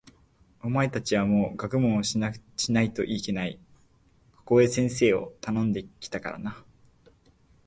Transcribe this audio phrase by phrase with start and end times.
[0.63, 2.33] お前たちはもう学問をしない
[2.91, 3.59] といけない。
[4.35, 6.65] ここへ先生をたのんで来たからな。